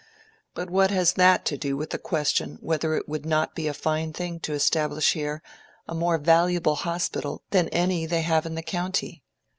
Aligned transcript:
But 0.55 0.71
what 0.71 0.89
has 0.89 1.13
that 1.13 1.45
to 1.45 1.57
do 1.57 1.77
with 1.77 1.91
the 1.91 1.99
question 1.99 2.57
whether 2.59 2.95
it 2.95 3.07
would 3.07 3.23
not 3.23 3.53
be 3.53 3.67
a 3.67 3.71
fine 3.75 4.13
thing 4.13 4.39
to 4.39 4.53
establish 4.53 5.13
here 5.13 5.43
a 5.87 5.93
more 5.93 6.17
valuable 6.17 6.73
hospital 6.77 7.43
than 7.51 7.69
any 7.69 8.07
they 8.07 8.23
have 8.23 8.47
in 8.47 8.55
the 8.55 8.63
county? 8.63 9.21